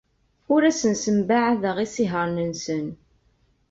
[0.53, 2.85] Ur asen-ssembaɛadeɣ isihaṛen-nsen.